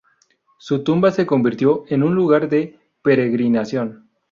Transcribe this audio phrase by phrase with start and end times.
[0.57, 4.09] Su tumba se convirtió en un lugar de peregrinación.